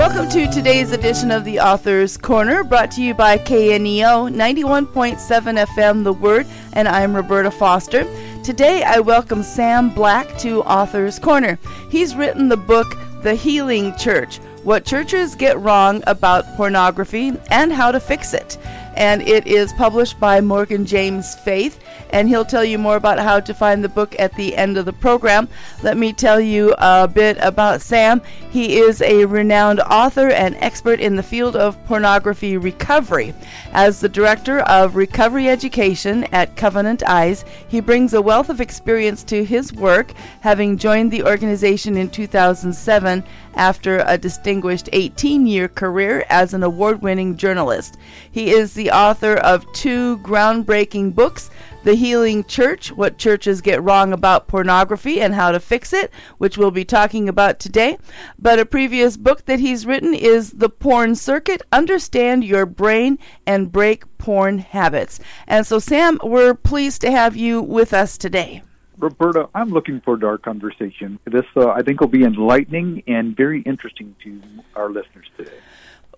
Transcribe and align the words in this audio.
Welcome 0.00 0.30
to 0.30 0.50
today's 0.50 0.92
edition 0.92 1.30
of 1.30 1.44
the 1.44 1.60
Author's 1.60 2.16
Corner, 2.16 2.64
brought 2.64 2.90
to 2.92 3.02
you 3.02 3.12
by 3.12 3.36
KNEO 3.36 4.34
91.7 4.34 5.66
FM 5.66 6.04
The 6.04 6.12
Word, 6.14 6.46
and 6.72 6.88
I'm 6.88 7.14
Roberta 7.14 7.50
Foster. 7.50 8.06
Today 8.42 8.82
I 8.82 9.00
welcome 9.00 9.42
Sam 9.42 9.90
Black 9.90 10.38
to 10.38 10.62
Author's 10.62 11.18
Corner. 11.18 11.58
He's 11.90 12.16
written 12.16 12.48
the 12.48 12.56
book 12.56 12.96
The 13.22 13.34
Healing 13.34 13.94
Church 13.98 14.38
What 14.64 14.86
Churches 14.86 15.34
Get 15.34 15.60
Wrong 15.60 16.02
About 16.06 16.46
Pornography 16.56 17.34
and 17.50 17.70
How 17.70 17.92
to 17.92 18.00
Fix 18.00 18.32
It. 18.32 18.56
And 18.94 19.22
it 19.22 19.46
is 19.46 19.72
published 19.72 20.18
by 20.20 20.40
Morgan 20.40 20.84
James 20.84 21.34
Faith 21.36 21.80
and 22.12 22.28
he'll 22.28 22.44
tell 22.44 22.64
you 22.64 22.78
more 22.78 22.96
about 22.96 23.18
how 23.18 23.40
to 23.40 23.54
find 23.54 23.82
the 23.82 23.88
book 23.88 24.14
at 24.18 24.34
the 24.34 24.56
end 24.56 24.76
of 24.76 24.84
the 24.84 24.92
program. 24.92 25.48
Let 25.82 25.96
me 25.96 26.12
tell 26.12 26.40
you 26.40 26.74
a 26.78 27.08
bit 27.08 27.38
about 27.40 27.80
Sam. 27.80 28.20
He 28.50 28.78
is 28.78 29.00
a 29.02 29.24
renowned 29.24 29.80
author 29.80 30.28
and 30.28 30.56
expert 30.56 31.00
in 31.00 31.16
the 31.16 31.22
field 31.22 31.56
of 31.56 31.82
pornography 31.86 32.56
recovery. 32.56 33.34
As 33.72 34.00
the 34.00 34.08
director 34.08 34.60
of 34.60 34.96
recovery 34.96 35.48
education 35.48 36.24
at 36.32 36.56
Covenant 36.56 37.02
Eyes, 37.04 37.44
he 37.68 37.80
brings 37.80 38.12
a 38.12 38.22
wealth 38.22 38.50
of 38.50 38.60
experience 38.60 39.22
to 39.24 39.44
his 39.44 39.72
work, 39.72 40.12
having 40.40 40.78
joined 40.78 41.10
the 41.10 41.24
organization 41.24 41.96
in 41.96 42.10
2007 42.10 43.24
after 43.54 44.02
a 44.06 44.16
distinguished 44.16 44.88
18 44.92 45.46
year 45.46 45.68
career 45.68 46.24
as 46.28 46.54
an 46.54 46.62
award 46.62 47.02
winning 47.02 47.36
journalist. 47.36 47.96
He 48.30 48.50
is 48.50 48.74
the 48.80 48.90
author 48.90 49.34
of 49.34 49.70
two 49.74 50.16
groundbreaking 50.20 51.14
books 51.14 51.50
the 51.84 51.92
Healing 51.92 52.44
Church 52.44 52.90
What 52.90 53.18
Churches 53.18 53.60
Get 53.60 53.82
Wrong 53.82 54.14
About 54.14 54.48
Pornography 54.48 55.20
and 55.20 55.34
How 55.34 55.52
to 55.52 55.60
Fix 55.60 55.92
It, 55.92 56.10
which 56.38 56.56
we'll 56.56 56.70
be 56.70 56.86
talking 56.86 57.28
about 57.28 57.58
today. 57.58 57.98
But 58.38 58.58
a 58.58 58.64
previous 58.64 59.18
book 59.18 59.44
that 59.44 59.60
he's 59.60 59.84
written 59.84 60.14
is 60.14 60.52
The 60.52 60.70
Porn 60.70 61.14
Circuit 61.14 61.60
Understand 61.70 62.42
Your 62.42 62.64
Brain 62.64 63.18
and 63.46 63.70
Break 63.70 64.04
Porn 64.16 64.60
Habits. 64.60 65.20
And 65.46 65.66
so, 65.66 65.78
Sam, 65.78 66.18
we're 66.24 66.54
pleased 66.54 67.02
to 67.02 67.10
have 67.10 67.36
you 67.36 67.60
with 67.60 67.92
us 67.92 68.16
today. 68.16 68.62
Roberta, 68.98 69.50
I'm 69.54 69.68
looking 69.68 70.00
forward 70.00 70.22
to 70.22 70.26
our 70.26 70.38
conversation. 70.38 71.18
This, 71.26 71.44
uh, 71.54 71.68
I 71.68 71.82
think, 71.82 72.00
will 72.00 72.08
be 72.08 72.24
enlightening 72.24 73.02
and 73.06 73.36
very 73.36 73.60
interesting 73.60 74.16
to 74.24 74.40
our 74.74 74.88
listeners 74.88 75.26
today 75.36 75.52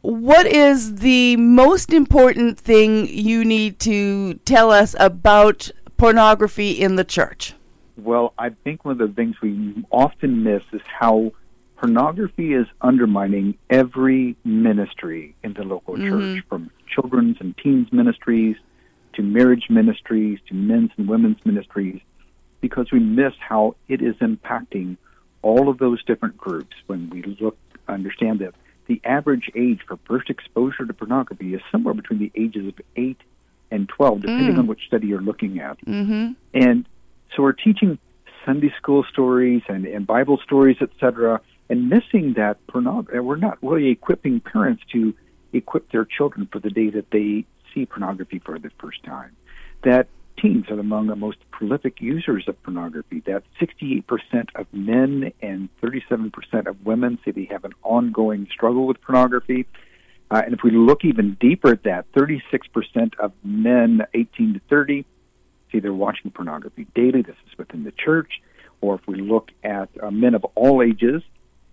what 0.02 0.46
is 0.46 0.96
the 0.96 1.36
most 1.36 1.92
important 1.92 2.58
thing 2.58 3.06
you 3.06 3.44
need 3.44 3.78
to 3.80 4.34
tell 4.44 4.70
us 4.70 4.96
about 4.98 5.70
pornography 5.96 6.72
in 6.72 6.96
the 6.96 7.04
church? 7.04 7.54
Well, 7.96 8.34
I 8.36 8.50
think 8.50 8.84
one 8.84 8.92
of 8.92 8.98
the 8.98 9.14
things 9.14 9.40
we 9.40 9.84
often 9.92 10.42
miss 10.42 10.64
is 10.72 10.82
how 10.82 11.32
pornography 11.76 12.52
is 12.52 12.66
undermining 12.80 13.56
every 13.70 14.34
ministry 14.44 15.34
in 15.44 15.52
the 15.52 15.62
local 15.62 15.94
mm-hmm. 15.94 16.34
church, 16.34 16.44
from 16.48 16.70
children's 16.88 17.40
and 17.40 17.56
teens 17.56 17.92
ministries 17.92 18.56
to 19.12 19.22
marriage 19.22 19.70
ministries 19.70 20.40
to 20.48 20.54
men's 20.54 20.90
and 20.96 21.08
women's 21.08 21.44
ministries, 21.46 22.00
because 22.60 22.90
we 22.90 22.98
miss 22.98 23.34
how 23.38 23.76
it 23.88 24.02
is 24.02 24.16
impacting 24.16 24.96
all 25.42 25.68
of 25.68 25.78
those 25.78 26.02
different 26.04 26.36
groups 26.36 26.74
when 26.86 27.08
we 27.10 27.22
look 27.22 27.56
understand 27.88 28.38
that 28.38 28.54
the 28.92 29.08
average 29.08 29.50
age 29.54 29.80
for 29.86 29.96
first 30.04 30.28
exposure 30.28 30.84
to 30.84 30.92
pornography 30.92 31.54
is 31.54 31.62
somewhere 31.70 31.94
between 31.94 32.18
the 32.18 32.30
ages 32.34 32.66
of 32.68 32.74
8 32.94 33.16
and 33.70 33.88
12, 33.88 34.20
depending 34.20 34.56
mm. 34.56 34.58
on 34.58 34.66
which 34.66 34.86
study 34.86 35.06
you're 35.06 35.22
looking 35.22 35.60
at. 35.60 35.80
Mm-hmm. 35.86 36.32
And 36.52 36.84
so 37.34 37.42
we're 37.42 37.52
teaching 37.52 37.98
Sunday 38.44 38.70
school 38.76 39.02
stories 39.04 39.62
and, 39.68 39.86
and 39.86 40.06
Bible 40.06 40.38
stories, 40.38 40.76
etc., 40.82 41.40
and 41.70 41.88
missing 41.88 42.34
that 42.34 42.58
pornography. 42.66 43.18
We're 43.18 43.36
not 43.36 43.56
really 43.62 43.88
equipping 43.88 44.40
parents 44.40 44.82
to 44.92 45.14
equip 45.54 45.90
their 45.90 46.04
children 46.04 46.46
for 46.52 46.58
the 46.58 46.68
day 46.68 46.90
that 46.90 47.10
they 47.10 47.46
see 47.72 47.86
pornography 47.86 48.40
for 48.40 48.58
the 48.58 48.68
first 48.78 49.02
time. 49.04 49.34
That 49.84 50.06
teens 50.36 50.70
are 50.70 50.78
among 50.78 51.06
the 51.06 51.16
most 51.16 51.38
prolific 51.50 52.00
users 52.00 52.48
of 52.48 52.60
pornography. 52.62 53.20
That 53.20 53.44
68% 53.60 54.48
of 54.54 54.72
men 54.72 55.32
and 55.40 55.68
37% 55.80 56.66
of 56.66 56.84
women 56.84 57.18
say 57.24 57.30
they 57.30 57.44
have 57.46 57.64
an 57.64 57.74
ongoing 57.82 58.46
struggle 58.50 58.86
with 58.86 59.00
pornography. 59.00 59.66
Uh, 60.30 60.42
and 60.44 60.54
if 60.54 60.62
we 60.62 60.70
look 60.70 61.04
even 61.04 61.34
deeper 61.34 61.72
at 61.72 61.82
that, 61.84 62.10
36% 62.12 63.18
of 63.18 63.32
men 63.44 64.06
18 64.14 64.54
to 64.54 64.60
30 64.60 65.04
say 65.70 65.78
they're 65.78 65.92
watching 65.92 66.30
pornography 66.30 66.86
daily. 66.94 67.22
This 67.22 67.36
is 67.50 67.58
within 67.58 67.84
the 67.84 67.92
church. 67.92 68.40
Or 68.80 68.96
if 68.96 69.06
we 69.06 69.16
look 69.16 69.52
at 69.62 69.88
uh, 70.02 70.10
men 70.10 70.34
of 70.34 70.44
all 70.54 70.82
ages, 70.82 71.22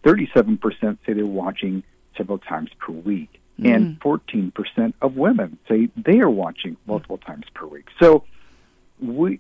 37% 0.04 0.98
say 1.06 1.14
they're 1.14 1.26
watching 1.26 1.84
several 2.16 2.38
times 2.38 2.70
per 2.80 2.94
week. 2.94 3.40
Mm. 3.60 3.76
And 3.76 4.00
14% 4.00 4.94
of 5.02 5.18
women 5.18 5.58
say 5.68 5.90
they 5.98 6.20
are 6.20 6.30
watching 6.30 6.78
multiple 6.86 7.18
times 7.18 7.46
per 7.54 7.66
week. 7.66 7.88
So 8.00 8.24
we 9.02 9.40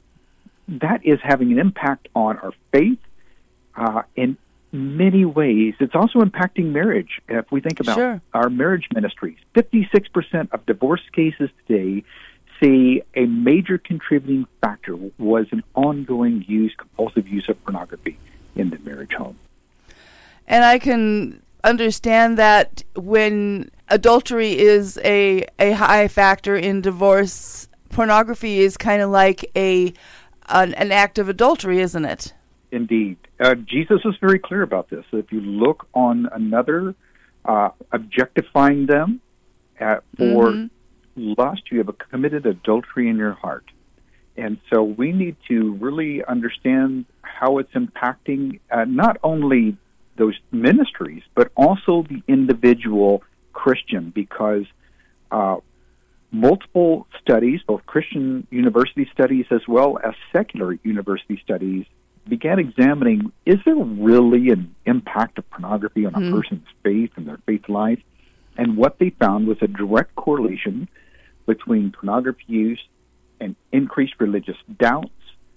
that 0.68 1.06
is 1.06 1.20
having 1.22 1.52
an 1.52 1.59
impact 1.59 2.08
on 2.16 2.38
our 2.38 2.53
faith 2.72 3.00
uh, 3.75 4.03
in 4.16 4.38
many 4.72 5.25
ways. 5.25 5.74
It's 5.80 5.96
also 5.96 6.22
impacting 6.22 6.72
marriage. 6.72 7.22
If 7.28 7.52
we 7.52 7.59
think 7.59 7.80
about 7.80 7.96
sure. 7.96 8.22
our 8.34 8.50
marriage 8.50 8.88
ministries, 8.94 9.38
56% 9.56 10.52
of 10.52 10.66
divorce 10.66 11.02
cases 11.12 11.50
today 11.66 12.03
say 12.62 13.02
a 13.16 13.25
major 13.25 13.78
contributing 13.78 14.46
factor 14.62 14.96
was 15.18 15.47
an 15.52 15.64
ongoing 15.76 16.44
use, 16.47 16.76
compulsive 16.76 17.28
use 17.28 17.50
of 17.50 17.64
pornography 17.64 18.18
in 18.56 18.70
the 18.70 18.78
marriage 18.80 19.14
home. 19.14 19.38
And 20.47 20.64
I 20.64 20.78
can 20.78 21.41
understand 21.64 22.38
that 22.38 22.84
when 22.96 23.72
adultery 23.88 24.58
is 24.58 24.97
a, 25.03 25.46
a 25.58 25.72
high 25.72 26.08
factor 26.08 26.56
in 26.56 26.81
divorce, 26.81 27.69
pornography 27.89 28.59
is 28.59 28.77
kind 28.77 29.01
of 29.01 29.09
like 29.09 29.50
a 29.55 29.94
an, 30.47 30.73
an, 30.73 30.91
act 30.91 31.19
of 31.19 31.29
adultery, 31.29 31.79
isn't 31.79 32.05
it? 32.05 32.33
Indeed, 32.72 33.17
uh, 33.39 33.55
Jesus 33.55 34.03
was 34.03 34.17
very 34.17 34.39
clear 34.39 34.61
about 34.61 34.89
this. 34.89 35.05
If 35.11 35.31
you 35.31 35.41
look 35.41 35.88
on 35.94 36.28
another, 36.31 36.95
uh, 37.45 37.69
objectifying 37.91 38.85
them 38.85 39.22
at, 39.79 40.03
for 40.17 40.51
mm-hmm. 40.51 41.33
lust, 41.38 41.72
you 41.72 41.79
have 41.79 41.97
committed 41.97 42.45
adultery 42.45 43.09
in 43.09 43.17
your 43.17 43.33
heart. 43.33 43.66
And 44.38 44.57
so 44.69 44.83
we 44.83 45.11
need 45.11 45.35
to 45.47 45.73
really 45.73 46.23
understand 46.23 47.05
how 47.22 47.57
it's 47.57 47.73
impacting 47.73 48.59
uh, 48.72 48.85
not 48.85 49.17
only 49.23 49.75
those 50.16 50.38
ministries, 50.51 51.23
but 51.33 51.51
also 51.55 52.03
the 52.03 52.22
individual 52.28 53.23
Christian, 53.53 54.11
because 54.11 54.66
uh, 55.31 55.57
multiple 56.31 57.07
studies, 57.19 57.62
both 57.63 57.85
Christian 57.85 58.45
university 58.51 59.09
studies 59.12 59.45
as 59.51 59.67
well 59.67 60.00
as 60.03 60.13
secular 60.31 60.73
university 60.84 61.40
studies, 61.44 61.85
began 62.28 62.59
examining 62.59 63.31
is 63.45 63.59
there 63.66 63.75
really 63.75 64.51
an 64.51 64.75
impact 64.85 65.38
of 65.40 65.50
pornography 65.50 66.06
on 66.06 66.13
a 66.13 66.19
mm. 66.19 66.31
person's 66.31 66.67
faith 66.84 67.12
and 67.16 67.28
their 67.28 67.38
faith 67.38 67.67
life? 67.67 68.01
And 68.57 68.78
what 68.78 69.00
they 69.00 69.09
found 69.09 69.47
was 69.47 69.57
a 69.62 69.67
direct 69.67 70.16
correlation 70.16 70.88
between 71.45 71.91
pornography 71.91 72.44
use 72.47 72.84
and 73.40 73.56
increased 73.72 74.16
religious 74.19 74.57
doubts, 74.78 75.09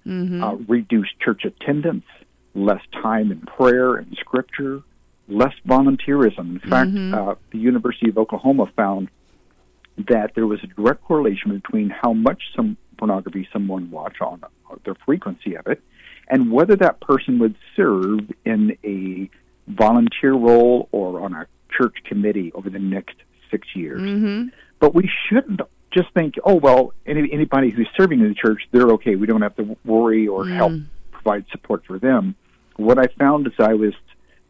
mm-hmm. 0.06 0.42
uh, 0.42 0.54
reduced 0.54 1.18
church 1.20 1.44
attendance, 1.44 2.06
less 2.54 2.82
time 2.92 3.30
in 3.32 3.40
prayer 3.40 3.96
and 3.96 4.16
scripture, 4.16 4.82
less 5.28 5.54
volunteerism. 5.66 6.38
In 6.38 6.58
fact, 6.60 6.90
mm-hmm. 6.90 7.14
uh, 7.14 7.34
the 7.50 7.58
University 7.58 8.08
of 8.08 8.18
Oklahoma 8.18 8.66
found 8.66 9.08
that 9.98 10.34
there 10.34 10.46
was 10.46 10.62
a 10.62 10.66
direct 10.66 11.02
correlation 11.02 11.54
between 11.54 11.90
how 11.90 12.12
much 12.12 12.42
some 12.54 12.76
pornography 12.96 13.48
someone 13.52 13.90
watched 13.90 14.20
on 14.20 14.42
the 14.84 14.94
frequency 14.94 15.56
of 15.56 15.66
it 15.66 15.82
and 16.28 16.50
whether 16.50 16.76
that 16.76 17.00
person 17.00 17.38
would 17.38 17.54
serve 17.76 18.20
in 18.44 18.76
a 18.84 19.28
volunteer 19.68 20.32
role 20.32 20.88
or 20.92 21.20
on 21.20 21.34
a 21.34 21.46
church 21.70 21.96
committee 22.04 22.52
over 22.54 22.70
the 22.70 22.78
next 22.78 23.16
six 23.50 23.74
years. 23.74 24.00
Mm-hmm. 24.00 24.48
But 24.78 24.94
we 24.94 25.10
shouldn't 25.28 25.60
just 25.90 26.10
think, 26.12 26.36
oh, 26.44 26.54
well, 26.54 26.94
any, 27.06 27.30
anybody 27.32 27.70
who's 27.70 27.88
serving 27.96 28.20
in 28.20 28.28
the 28.28 28.34
church, 28.34 28.62
they're 28.70 28.90
okay. 28.92 29.14
We 29.14 29.26
don't 29.26 29.42
have 29.42 29.56
to 29.56 29.76
worry 29.84 30.26
or 30.26 30.44
mm. 30.44 30.54
help 30.54 30.72
provide 31.10 31.44
support 31.50 31.84
for 31.84 31.98
them. 31.98 32.34
What 32.76 32.98
I 32.98 33.06
found 33.18 33.46
as 33.46 33.52
I 33.58 33.74
was 33.74 33.94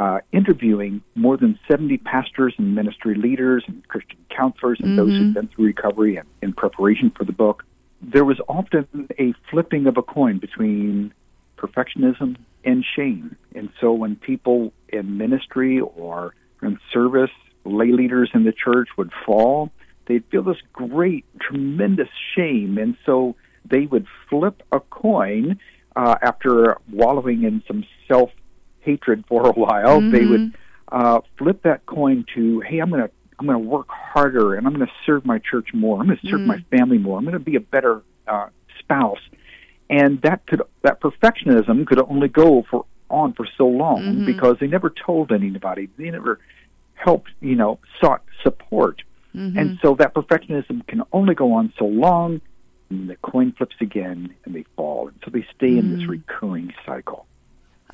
uh, 0.02 0.19
interviewing 0.32 1.00
more 1.14 1.37
than 1.37 1.56
70 1.69 1.99
pastors 1.99 2.54
and 2.58 2.75
ministry 2.75 3.14
leaders 3.14 3.62
and 3.69 3.87
Christian 3.87 4.19
counselors 4.31 4.81
and 4.81 4.88
mm-hmm. 4.88 4.96
those 4.96 5.16
who've 5.16 5.34
been 5.34 5.46
through 5.46 5.66
recovery 5.66 6.16
and 6.16 6.26
in 6.43 6.52
preparation 6.52 7.08
for 7.10 7.22
the 7.22 7.32
book. 7.32 7.64
There 8.00 8.25
was 8.25 8.40
often 8.49 9.08
a 9.16 9.32
flipping 9.49 9.87
of 9.87 9.96
a 9.96 10.02
coin 10.02 10.38
between 10.38 11.12
perfectionism 11.56 12.37
and 12.64 12.84
shame. 12.84 13.37
And 13.54 13.69
so 13.81 13.93
when 13.93 14.16
people 14.16 14.72
in 14.88 15.19
ministry 15.19 15.78
or 15.78 16.34
in 16.62 16.81
service, 16.93 17.31
lay 17.64 17.93
leaders 17.93 18.28
in 18.34 18.43
the 18.43 18.52
church 18.52 18.88
would 18.96 19.12
fall, 19.25 19.70
they'd 20.06 20.25
feel 20.25 20.43
this 20.43 20.60
great, 20.72 21.25
tremendous 21.38 22.08
shame. 22.34 22.76
And 22.76 22.96
so 23.06 23.37
they 23.64 23.87
would 23.87 24.08
flip 24.28 24.64
a 24.72 24.81
coin 24.81 25.60
uh, 25.94 26.16
after 26.20 26.76
wallowing 26.90 27.44
in 27.44 27.62
some 27.69 27.84
self 28.08 28.32
hatred 28.82 29.25
for 29.26 29.49
a 29.49 29.52
while. 29.52 30.00
Mm-hmm. 30.00 30.11
They 30.11 30.26
would 30.26 30.52
uh, 30.88 31.20
flip 31.37 31.62
that 31.62 31.87
coin 31.87 32.25
to, 32.34 32.61
hey, 32.61 32.79
I'm 32.79 32.90
going 32.90 33.02
to 33.02 33.11
I'm 33.38 33.46
going 33.46 33.61
to 33.61 33.69
work 33.69 33.88
harder 33.88 34.55
and 34.55 34.67
I'm 34.67 34.75
going 34.75 34.87
to 34.87 34.93
serve 35.05 35.26
my 35.26 35.38
church 35.38 35.75
more. 35.75 35.99
I'm 36.00 36.06
going 36.06 36.19
to 36.19 36.26
serve 36.29 36.40
mm. 36.43 36.46
my 36.46 36.61
family 36.70 36.99
more. 36.99 37.19
I'm 37.19 37.25
going 37.25 37.32
to 37.32 37.40
be 37.40 37.56
a 37.56 37.61
better 37.61 38.02
uh, 38.29 38.49
spouse. 38.79 39.19
And 39.90 40.20
that 40.23 40.46
could 40.46 40.62
that 40.82 41.00
perfectionism 41.00 41.84
could 41.87 41.99
only 41.99 42.29
go 42.29 42.62
for 42.62 42.84
on 43.11 43.32
for 43.32 43.46
so 43.58 43.67
long 43.67 44.02
mm-hmm. 44.02 44.26
because 44.26 44.58
they 44.58 44.69
never 44.69 44.90
told 44.90 45.32
anybody. 45.32 45.88
They 45.96 46.11
never 46.11 46.38
helped, 46.94 47.31
you 47.40 47.56
know, 47.56 47.81
sought 48.00 48.23
support. 48.43 49.02
Mm-hmm. 49.34 49.58
And 49.58 49.79
so 49.82 49.94
that 49.96 50.14
perfectionism 50.14 50.87
can 50.87 51.02
only 51.12 51.34
go 51.34 51.55
on 51.55 51.73
so 51.79 51.87
long 51.87 52.40
and 52.90 53.08
the 53.08 53.17
coin 53.17 53.52
flips 53.52 53.76
again 53.81 54.34
and 54.44 54.55
they 54.55 54.64
fall. 54.76 55.08
And 55.08 55.19
so 55.25 55.31
they 55.31 55.46
stay 55.56 55.70
mm. 55.70 55.79
in 55.79 55.96
this 55.96 56.06
mm. 56.06 56.11
recurring 56.11 56.73
cycle. 56.87 57.26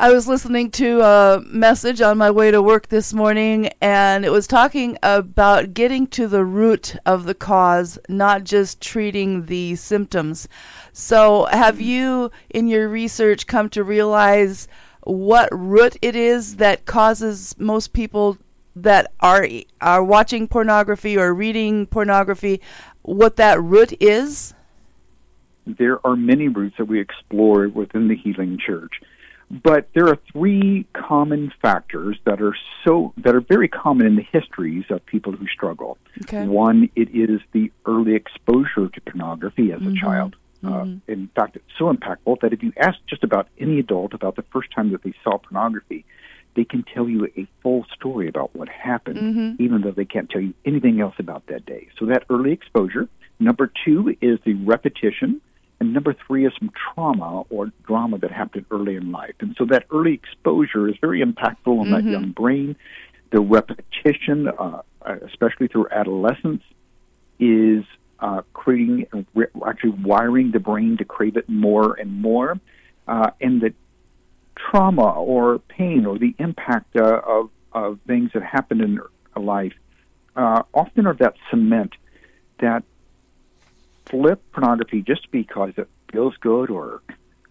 I 0.00 0.12
was 0.12 0.28
listening 0.28 0.70
to 0.72 1.00
a 1.00 1.42
message 1.48 2.00
on 2.00 2.18
my 2.18 2.30
way 2.30 2.52
to 2.52 2.62
work 2.62 2.86
this 2.86 3.12
morning, 3.12 3.70
and 3.80 4.24
it 4.24 4.30
was 4.30 4.46
talking 4.46 4.96
about 5.02 5.74
getting 5.74 6.06
to 6.08 6.28
the 6.28 6.44
root 6.44 6.94
of 7.04 7.24
the 7.24 7.34
cause, 7.34 7.98
not 8.08 8.44
just 8.44 8.80
treating 8.80 9.46
the 9.46 9.74
symptoms. 9.74 10.46
So, 10.92 11.46
have 11.46 11.80
you, 11.80 12.30
in 12.48 12.68
your 12.68 12.88
research, 12.88 13.48
come 13.48 13.68
to 13.70 13.82
realize 13.82 14.68
what 15.02 15.48
root 15.50 15.96
it 16.00 16.14
is 16.14 16.58
that 16.58 16.86
causes 16.86 17.56
most 17.58 17.92
people 17.92 18.38
that 18.76 19.10
are 19.18 19.48
are 19.80 20.04
watching 20.04 20.46
pornography 20.46 21.18
or 21.18 21.34
reading 21.34 21.88
pornography? 21.88 22.60
What 23.02 23.34
that 23.34 23.60
root 23.60 23.92
is? 24.00 24.54
There 25.66 25.98
are 26.06 26.14
many 26.14 26.46
roots 26.46 26.76
that 26.76 26.84
we 26.84 27.00
explore 27.00 27.68
within 27.68 28.06
the 28.06 28.14
Healing 28.14 28.58
Church 28.58 29.00
but 29.50 29.88
there 29.94 30.08
are 30.08 30.18
three 30.32 30.86
common 30.92 31.52
factors 31.62 32.18
that 32.24 32.42
are 32.42 32.56
so 32.84 33.12
that 33.18 33.34
are 33.34 33.40
very 33.40 33.68
common 33.68 34.06
in 34.06 34.16
the 34.16 34.26
histories 34.30 34.84
of 34.90 35.04
people 35.06 35.32
who 35.32 35.46
struggle. 35.46 35.96
Okay. 36.22 36.46
One, 36.46 36.90
it 36.94 37.08
is 37.14 37.40
the 37.52 37.72
early 37.86 38.14
exposure 38.14 38.88
to 38.88 39.00
pornography 39.00 39.72
as 39.72 39.80
mm-hmm. 39.80 39.96
a 39.96 40.00
child. 40.00 40.36
Uh, 40.62 40.68
mm-hmm. 40.68 40.96
Uh, 41.08 41.12
in 41.12 41.28
fact, 41.28 41.56
it's 41.56 41.64
so 41.78 41.92
impactful 41.92 42.40
that 42.40 42.52
if 42.52 42.62
you 42.62 42.72
ask 42.76 42.98
just 43.06 43.24
about 43.24 43.48
any 43.58 43.78
adult 43.78 44.12
about 44.12 44.36
the 44.36 44.42
first 44.42 44.70
time 44.72 44.90
that 44.90 45.02
they 45.02 45.14
saw 45.24 45.38
pornography, 45.38 46.04
they 46.54 46.64
can 46.64 46.82
tell 46.82 47.08
you 47.08 47.26
a 47.36 47.46
full 47.62 47.86
story 47.94 48.28
about 48.28 48.54
what 48.54 48.68
happened, 48.68 49.18
mm-hmm. 49.18 49.62
even 49.62 49.80
though 49.80 49.92
they 49.92 50.04
can't 50.04 50.28
tell 50.28 50.40
you 50.40 50.52
anything 50.64 51.00
else 51.00 51.14
about 51.18 51.46
that 51.46 51.64
day. 51.64 51.88
So 51.98 52.06
that 52.06 52.24
early 52.28 52.52
exposure. 52.52 53.08
Number 53.40 53.70
two 53.84 54.16
is 54.20 54.40
the 54.40 54.54
repetition 54.54 55.40
and 55.88 55.94
number 55.94 56.12
three 56.12 56.46
is 56.46 56.52
some 56.58 56.70
trauma 56.70 57.44
or 57.48 57.72
drama 57.86 58.18
that 58.18 58.30
happened 58.30 58.66
early 58.70 58.96
in 58.96 59.10
life. 59.10 59.36
And 59.40 59.56
so 59.56 59.64
that 59.66 59.86
early 59.90 60.12
exposure 60.12 60.86
is 60.86 60.96
very 60.98 61.22
impactful 61.22 61.66
on 61.66 61.86
mm-hmm. 61.86 61.92
that 61.92 62.04
young 62.04 62.30
brain. 62.32 62.76
The 63.30 63.40
repetition, 63.40 64.48
uh, 64.48 64.82
especially 65.02 65.68
through 65.68 65.88
adolescence, 65.90 66.62
is 67.38 67.86
uh, 68.20 68.42
creating, 68.52 69.06
actually 69.66 69.90
wiring 69.90 70.50
the 70.50 70.60
brain 70.60 70.98
to 70.98 71.06
crave 71.06 71.38
it 71.38 71.48
more 71.48 71.94
and 71.94 72.20
more. 72.20 72.60
Uh, 73.06 73.30
and 73.40 73.62
the 73.62 73.72
trauma 74.56 75.10
or 75.10 75.58
pain 75.58 76.04
or 76.04 76.18
the 76.18 76.34
impact 76.38 76.96
uh, 76.96 77.22
of, 77.26 77.48
of 77.72 77.98
things 78.06 78.32
that 78.34 78.42
happen 78.42 78.82
in 78.82 79.00
life 79.42 79.72
uh, 80.36 80.64
often 80.74 81.06
are 81.06 81.14
that 81.14 81.34
cement 81.48 81.94
that 82.58 82.84
flip 84.08 84.40
pornography 84.52 85.02
just 85.02 85.30
because 85.30 85.72
it 85.76 85.88
feels 86.10 86.36
good 86.36 86.70
or 86.70 87.02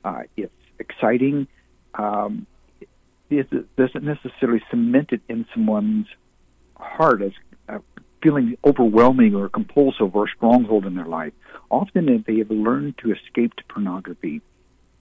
uh, 0.04 0.24
it's 0.36 0.54
exciting 0.80 1.48
um, 1.96 2.46
it 3.30 3.76
doesn't 3.76 4.04
necessarily 4.04 4.62
cement 4.70 5.12
it 5.12 5.22
in 5.28 5.46
someone's 5.54 6.08
heart 6.78 7.22
as 7.22 7.34
uh, 7.68 7.80
feeling 8.22 8.58
overwhelming 8.64 9.36
or 9.36 9.50
compulsive 9.50 10.16
or 10.16 10.26
a 10.26 10.30
stronghold 10.30 10.86
in 10.86 10.96
their 10.96 11.06
life. 11.06 11.34
Often 11.70 12.24
they 12.26 12.38
have 12.38 12.52
learned 12.52 12.98
to 13.00 13.12
escape 13.12 13.56
to 13.56 13.64
pornography, 13.66 14.42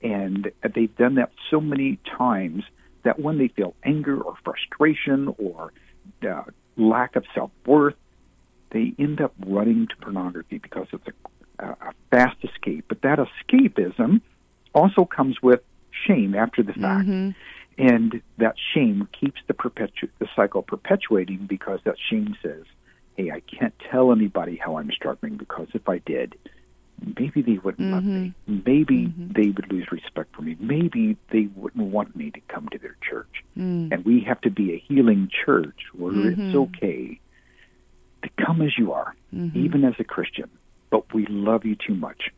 and 0.03 0.51
they've 0.75 0.95
done 0.97 1.15
that 1.15 1.31
so 1.51 1.61
many 1.61 1.99
times 2.05 2.65
that 3.05 3.21
when 3.21 3.39
they 3.39 3.49
feel 3.49 3.75
anger 3.85 4.21
or 4.21 4.35
frustration 4.43 5.33
or 5.39 5.73
uh, 6.29 6.43
lack 6.77 7.15
of 7.15 7.25
self 7.35 7.53
worth, 7.65 7.95
they 8.71 8.93
end 8.99 9.21
up 9.21 9.33
running 9.47 9.87
to 9.87 9.97
pornography 9.97 10.59
because 10.59 10.89
it's 10.93 11.07
a 11.07 11.13
a 11.59 11.93
fast 12.11 12.37
escape. 12.45 12.87
But 12.89 13.03
that 13.03 13.19
escapism 13.19 14.21
also 14.75 15.05
comes 15.05 15.41
with 15.43 15.63
shame 15.91 16.35
after 16.35 16.63
the 16.63 16.73
fact. 16.73 17.07
Mm-hmm. 17.09 17.31
And 17.79 18.23
that 18.39 18.57
shame 18.75 19.09
keeps 19.13 19.41
the 19.47 19.55
perpetu- 19.55 20.09
the 20.19 20.29
cycle 20.35 20.63
perpetuating 20.63 21.47
because 21.47 21.81
that 21.85 21.97
shame 21.99 22.37
says, 22.43 22.65
"Hey, 23.17 23.31
I 23.31 23.41
can't 23.41 23.75
tell 23.91 24.13
anybody 24.13 24.57
how 24.57 24.79
I'm 24.79 24.91
struggling 24.91 25.37
because 25.37 25.69
if 25.75 25.87
I 25.87 25.99
did, 25.99 26.37
maybe 27.19 27.43
they 27.43 27.59
wouldn't 27.59 27.81
mm-hmm. 27.81 27.95
love 27.95 28.05
me. 28.05 28.33
Mm-hmm. 28.49 28.63
Maybe 28.65 29.07
mm-hmm. 29.07 29.33
they 29.33 29.51
would 29.51 29.71
lose 29.71 29.91
respect 29.93 30.35
for 30.35 30.43
me. 30.43 30.57
Maybe 30.59 31.17
they 31.31 31.49
wouldn't 31.55 31.93
want 31.93 32.17
me 32.17 32.31
to 32.31 32.41
come 32.49 32.69
to 32.69 32.79
their 32.79 32.97
church. 33.03 33.45
Mm. 33.57 33.93
And 33.93 34.05
we 34.05 34.21
have 34.21 34.41
to 34.43 34.51
be 34.51 34.73
a 34.73 34.79
healing 34.79 35.31
church 35.45 35.87
where 35.93 36.13
it's 36.13 36.39
mm-hmm. 36.39 36.59
okay 36.59 37.21
to 38.23 38.45
come 38.45 38.63
as 38.63 38.77
you 38.79 38.93
are, 38.93 39.15
mm-hmm. 39.35 39.59
even 39.59 39.85
as 39.85 39.95
a 39.99 40.05
Christian, 40.05 40.51
but 40.91 41.13
we 41.13 41.27
love 41.27 41.65
you 41.65 41.77
too 41.77 41.95
much 41.95 42.31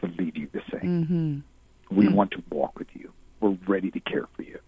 to 0.00 0.06
leave 0.06 0.36
you 0.36 0.48
the 0.52 0.62
same. 0.70 1.04
Mm-hmm. 1.04 1.96
We 1.96 2.06
mm-hmm. 2.06 2.14
want 2.14 2.30
to 2.32 2.42
walk 2.50 2.78
with 2.78 2.88
you. 2.94 3.12
We're 3.40 3.56
ready 3.66 3.90
to 3.90 4.00
care 4.00 4.26
for 4.34 4.42
you. 4.42 4.58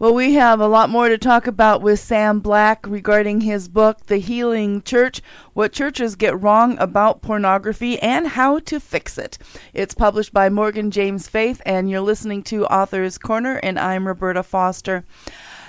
Well, 0.00 0.14
we 0.14 0.32
have 0.32 0.60
a 0.60 0.66
lot 0.66 0.88
more 0.88 1.10
to 1.10 1.18
talk 1.18 1.46
about 1.46 1.82
with 1.82 2.00
Sam 2.00 2.40
Black 2.40 2.86
regarding 2.86 3.42
his 3.42 3.68
book, 3.68 4.06
The 4.06 4.16
Healing 4.16 4.80
Church 4.80 5.20
What 5.52 5.74
Churches 5.74 6.16
Get 6.16 6.40
Wrong 6.40 6.78
About 6.78 7.20
Pornography 7.20 8.00
and 8.00 8.28
How 8.28 8.60
to 8.60 8.80
Fix 8.80 9.18
It. 9.18 9.36
It's 9.74 9.92
published 9.92 10.32
by 10.32 10.48
Morgan 10.48 10.90
James 10.90 11.28
Faith, 11.28 11.60
and 11.66 11.90
you're 11.90 12.00
listening 12.00 12.42
to 12.44 12.64
Author's 12.64 13.18
Corner, 13.18 13.56
and 13.56 13.78
I'm 13.78 14.06
Roberta 14.06 14.42
Foster. 14.42 15.04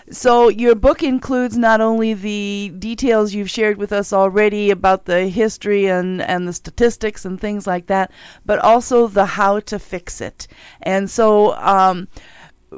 So 0.10 0.50
your 0.50 0.76
book 0.76 1.04
includes 1.04 1.58
not 1.58 1.80
only 1.82 2.14
the 2.14 2.74
details 2.80 3.34
you've 3.34 3.50
shared 3.50 3.78
with 3.78 3.92
us 3.92 4.12
already 4.12 4.72
about 4.72 5.06
the 5.06 5.28
history 5.28 5.88
and, 5.88 6.22
and 6.22 6.48
the 6.48 6.54
statistics 6.54 7.24
and 7.26 7.40
things 7.40 7.68
like 7.68 7.88
that, 7.88 8.12
but 8.46 8.60
also 8.60 9.08
the 9.08 9.26
how 9.26 9.60
to 9.62 9.80
fix 9.80 10.20
it. 10.20 10.48
And 10.82 11.10
so 11.10 11.54
um, 11.56 12.08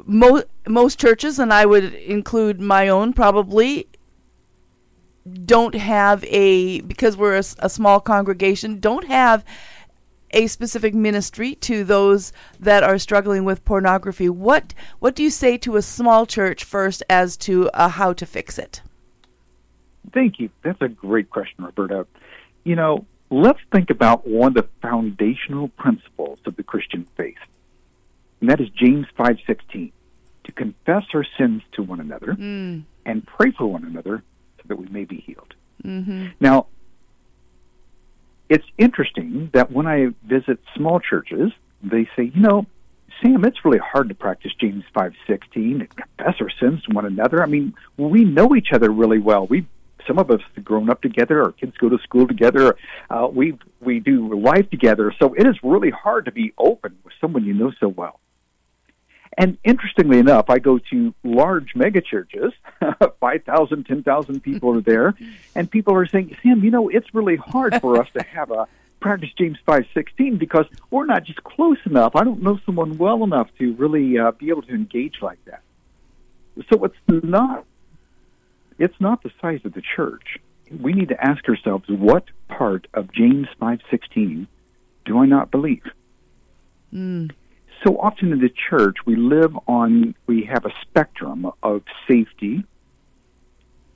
mo- 0.04 0.44
most 0.68 0.98
churches, 0.98 1.38
and 1.38 1.52
I 1.52 1.66
would 1.66 1.94
include 1.94 2.60
my 2.60 2.88
own 2.88 3.12
probably, 3.12 3.88
don't 5.44 5.74
have 5.74 6.22
a 6.24 6.82
because 6.82 7.16
we're 7.16 7.36
a, 7.36 7.44
a 7.60 7.70
small 7.70 8.00
congregation, 8.00 8.78
don't 8.80 9.06
have 9.06 9.44
a 10.34 10.46
specific 10.48 10.94
ministry 10.94 11.54
to 11.54 11.84
those 11.84 12.32
that 12.60 12.82
are 12.82 12.98
struggling 12.98 13.44
with 13.44 13.64
pornography. 13.64 14.28
What 14.28 14.74
what 14.98 15.14
do 15.14 15.22
you 15.22 15.30
say 15.30 15.56
to 15.58 15.76
a 15.76 15.82
small 15.82 16.26
church 16.26 16.64
first 16.64 17.02
as 17.08 17.36
to 17.38 17.70
uh, 17.70 17.88
how 17.88 18.12
to 18.12 18.26
fix 18.26 18.58
it? 18.58 18.82
Thank 20.12 20.38
you. 20.38 20.50
That's 20.62 20.82
a 20.82 20.88
great 20.88 21.30
question, 21.30 21.64
Roberta. 21.64 22.06
You 22.64 22.76
know, 22.76 23.06
let's 23.30 23.60
think 23.72 23.90
about 23.90 24.26
one 24.26 24.48
of 24.48 24.54
the 24.54 24.68
foundational 24.82 25.68
principles 25.68 26.38
of 26.44 26.56
the 26.56 26.62
Christian 26.62 27.04
faith, 27.16 27.38
and 28.40 28.50
that 28.50 28.60
is 28.60 28.68
James 28.70 29.06
five 29.16 29.38
sixteen, 29.46 29.92
to 30.44 30.52
confess 30.52 31.04
our 31.14 31.24
sins 31.38 31.62
to 31.72 31.82
one 31.82 32.00
another 32.00 32.34
mm. 32.34 32.82
and 33.06 33.26
pray 33.26 33.50
for 33.50 33.66
one 33.66 33.84
another 33.84 34.22
so 34.58 34.62
that 34.66 34.76
we 34.76 34.86
may 34.88 35.04
be 35.04 35.20
healed. 35.20 35.54
Mm-hmm. 35.82 36.28
Now, 36.40 36.66
it's 38.48 38.66
interesting 38.78 39.50
that 39.52 39.70
when 39.70 39.86
I 39.86 40.08
visit 40.24 40.58
small 40.74 41.00
churches, 41.00 41.52
they 41.82 42.08
say, 42.16 42.24
you 42.34 42.40
know, 42.40 42.66
Sam, 43.22 43.44
it's 43.44 43.64
really 43.64 43.78
hard 43.78 44.08
to 44.08 44.14
practice 44.14 44.52
James 44.54 44.84
five 44.92 45.14
sixteen 45.26 45.80
and 45.80 45.96
confess 45.96 46.40
our 46.40 46.50
sins 46.50 46.82
to 46.84 46.92
one 46.92 47.06
another. 47.06 47.42
I 47.42 47.46
mean, 47.46 47.74
we 47.96 48.24
know 48.24 48.54
each 48.54 48.72
other 48.72 48.90
really 48.90 49.18
well. 49.18 49.46
We 49.46 49.66
some 50.06 50.18
of 50.18 50.30
us 50.30 50.40
have 50.56 50.64
grown 50.64 50.90
up 50.90 51.00
together. 51.00 51.42
Our 51.42 51.52
kids 51.52 51.76
go 51.78 51.88
to 51.88 51.98
school 51.98 52.26
together. 52.26 52.76
Uh, 53.08 53.28
we 53.32 53.56
we 53.80 54.00
do 54.00 54.34
life 54.38 54.68
together. 54.68 55.12
So 55.18 55.32
it 55.34 55.46
is 55.46 55.56
really 55.62 55.90
hard 55.90 56.26
to 56.26 56.32
be 56.32 56.52
open 56.58 56.98
with 57.04 57.14
someone 57.20 57.44
you 57.44 57.54
know 57.54 57.72
so 57.78 57.88
well. 57.88 58.20
And 59.36 59.58
interestingly 59.64 60.18
enough, 60.18 60.48
I 60.48 60.58
go 60.58 60.78
to 60.78 61.14
large 61.24 61.74
mega 61.74 62.00
churches, 62.00 62.52
5,000, 63.20 63.84
10,000 63.84 64.40
people 64.40 64.76
are 64.76 64.80
there, 64.80 65.14
and 65.54 65.68
people 65.70 65.94
are 65.94 66.06
saying, 66.06 66.36
Sam, 66.42 66.62
you 66.62 66.70
know, 66.70 66.88
it's 66.88 67.12
really 67.14 67.36
hard 67.36 67.80
for 67.80 68.00
us 68.00 68.08
to 68.12 68.22
have 68.22 68.52
a 68.52 68.68
practice 69.00 69.30
James 69.36 69.58
5.16 69.66 70.38
because 70.38 70.66
we're 70.90 71.04
not 71.04 71.24
just 71.24 71.42
close 71.42 71.78
enough. 71.84 72.14
I 72.14 72.22
don't 72.22 72.42
know 72.42 72.60
someone 72.64 72.96
well 72.96 73.24
enough 73.24 73.50
to 73.58 73.74
really 73.74 74.18
uh, 74.18 74.30
be 74.30 74.50
able 74.50 74.62
to 74.62 74.74
engage 74.74 75.20
like 75.20 75.44
that. 75.46 75.62
So 76.70 76.84
it's 76.84 76.96
not, 77.08 77.64
it's 78.78 79.00
not 79.00 79.22
the 79.24 79.32
size 79.40 79.64
of 79.64 79.74
the 79.74 79.82
church. 79.82 80.38
We 80.70 80.92
need 80.92 81.08
to 81.08 81.22
ask 81.22 81.46
ourselves, 81.48 81.88
what 81.88 82.24
part 82.46 82.86
of 82.94 83.12
James 83.12 83.48
5.16 83.60 84.46
do 85.04 85.18
I 85.18 85.26
not 85.26 85.50
believe? 85.50 85.84
Mm 86.94 87.32
so 87.84 87.98
often 87.98 88.32
in 88.32 88.40
the 88.40 88.48
church, 88.48 88.96
we 89.06 89.14
live 89.14 89.56
on, 89.68 90.14
we 90.26 90.44
have 90.44 90.64
a 90.64 90.72
spectrum 90.82 91.52
of 91.62 91.82
safety 92.08 92.64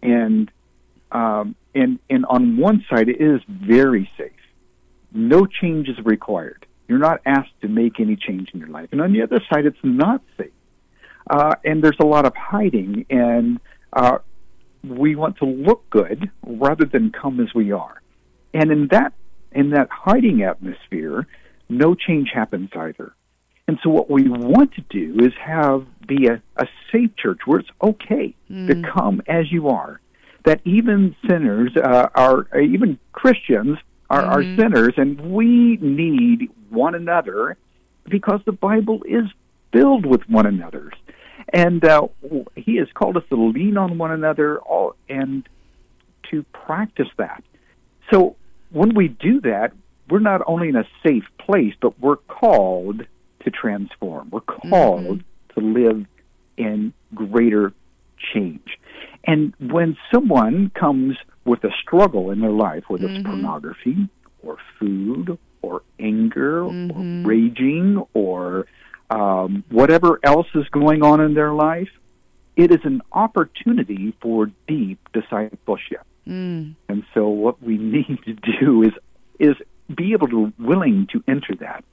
and 0.02 0.50
um, 1.10 1.54
and 1.74 1.98
and 2.10 2.26
on 2.26 2.56
one 2.56 2.84
side 2.88 3.08
it 3.08 3.20
is 3.20 3.40
very 3.48 4.10
safe. 4.16 4.32
No 5.12 5.46
change 5.46 5.88
is 5.88 5.98
required. 6.04 6.66
You're 6.86 6.98
not 6.98 7.20
asked 7.24 7.60
to 7.62 7.68
make 7.68 8.00
any 8.00 8.16
change 8.16 8.50
in 8.52 8.60
your 8.60 8.68
life. 8.68 8.90
And 8.92 9.00
on 9.00 9.12
the 9.12 9.22
other 9.22 9.40
side, 9.50 9.66
it's 9.66 9.82
not 9.82 10.22
safe. 10.36 10.52
Uh, 11.28 11.54
and 11.64 11.82
there's 11.82 11.98
a 12.00 12.06
lot 12.06 12.24
of 12.24 12.34
hiding, 12.34 13.04
and 13.10 13.60
uh, 13.92 14.18
we 14.82 15.14
want 15.14 15.38
to 15.38 15.44
look 15.44 15.88
good 15.90 16.30
rather 16.42 16.84
than 16.84 17.10
come 17.10 17.40
as 17.40 17.52
we 17.54 17.72
are. 17.72 18.00
And 18.54 18.70
in 18.70 18.88
that 18.88 19.12
in 19.52 19.70
that 19.70 19.90
hiding 19.90 20.42
atmosphere, 20.42 21.26
no 21.68 21.94
change 21.94 22.30
happens 22.30 22.70
either. 22.74 23.12
And 23.68 23.78
so 23.82 23.90
what 23.90 24.10
we 24.10 24.28
want 24.28 24.74
to 24.74 24.80
do 24.88 25.20
is 25.20 25.34
have 25.34 25.86
be 26.06 26.26
a, 26.26 26.40
a 26.56 26.66
safe 26.90 27.14
church 27.16 27.46
where 27.46 27.60
it's 27.60 27.70
okay 27.82 28.34
mm. 28.50 28.66
to 28.66 28.90
come 28.90 29.22
as 29.28 29.52
you 29.52 29.68
are. 29.68 30.00
That 30.44 30.62
even 30.64 31.14
sinners 31.26 31.76
uh, 31.76 32.08
are, 32.14 32.46
uh, 32.52 32.60
even 32.60 32.98
Christians 33.12 33.78
are, 34.08 34.22
mm-hmm. 34.22 34.30
are 34.30 34.56
sinners, 34.56 34.94
and 34.96 35.20
we 35.20 35.76
need 35.76 36.50
one 36.70 36.94
another 36.94 37.58
because 38.08 38.40
the 38.44 38.52
Bible 38.52 39.02
is 39.04 39.26
filled 39.70 40.06
with 40.06 40.26
one 40.30 40.46
another's. 40.46 40.94
And 41.50 41.84
uh, 41.84 42.08
He 42.56 42.76
has 42.76 42.90
called 42.92 43.18
us 43.18 43.24
to 43.28 43.36
lean 43.36 43.76
on 43.76 43.98
one 43.98 44.12
another 44.12 44.58
all, 44.60 44.96
and 45.10 45.46
to 46.30 46.42
practice 46.54 47.08
that. 47.18 47.44
So 48.10 48.36
when 48.70 48.94
we 48.94 49.08
do 49.08 49.42
that, 49.42 49.72
we're 50.08 50.20
not 50.20 50.40
only 50.46 50.70
in 50.70 50.76
a 50.76 50.86
safe 51.02 51.28
place, 51.36 51.74
but 51.78 52.00
we're 52.00 52.16
called 52.16 53.04
to 53.40 53.50
transform. 53.50 54.30
We're 54.30 54.40
called 54.40 55.20
mm-hmm. 55.20 55.60
to 55.60 55.66
live 55.66 56.06
in 56.56 56.92
greater 57.14 57.72
change. 58.32 58.78
And 59.24 59.54
when 59.58 59.96
someone 60.12 60.70
comes 60.70 61.16
with 61.44 61.64
a 61.64 61.70
struggle 61.82 62.30
in 62.30 62.40
their 62.40 62.50
life, 62.50 62.84
whether 62.88 63.06
it's 63.06 63.18
mm-hmm. 63.18 63.30
pornography 63.30 64.08
or 64.42 64.58
food 64.78 65.38
or 65.62 65.82
anger 65.98 66.62
mm-hmm. 66.62 67.24
or 67.24 67.28
raging 67.28 68.06
or 68.14 68.66
um, 69.10 69.64
whatever 69.70 70.20
else 70.22 70.48
is 70.54 70.68
going 70.68 71.02
on 71.02 71.20
in 71.20 71.34
their 71.34 71.52
life, 71.52 71.90
it 72.56 72.70
is 72.70 72.84
an 72.84 73.02
opportunity 73.12 74.12
for 74.20 74.50
deep 74.66 74.98
discipleship. 75.12 76.02
Mm. 76.26 76.74
And 76.88 77.04
so, 77.14 77.28
what 77.28 77.62
we 77.62 77.78
need 77.96 78.18
to 78.24 78.34
do 78.34 78.82
is 78.82 78.92
is 79.38 79.56
be 79.94 80.12
able 80.12 80.28
to 80.28 80.52
willing 80.58 81.06
to 81.12 81.22
enter 81.26 81.54
that. 81.56 81.84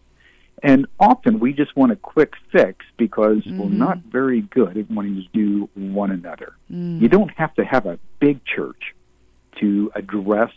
And 0.64 0.88
often 1.00 1.40
we 1.40 1.54
just 1.54 1.76
want 1.76 1.92
a 1.92 1.96
quick 1.98 2.34
fix 2.52 2.86
because 2.98 3.40
mm-hmm. 3.44 3.60
we're 3.60 3.70
not 3.70 3.98
very 4.00 4.42
good 4.42 4.78
at 4.78 4.90
wanting 4.90 5.16
to 5.16 5.28
do 5.34 5.70
one 5.76 6.12
another. 6.12 6.56
Mm. 6.72 7.02
You 7.02 7.10
don't 7.10 7.32
have 7.32 7.54
to 7.56 7.66
have 7.66 7.86
a 7.86 8.00
big 8.20 8.44
church 8.46 8.96
to 9.58 9.92
address 9.96 10.52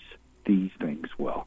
these 0.44 0.70
things 0.80 1.08
well. 1.18 1.46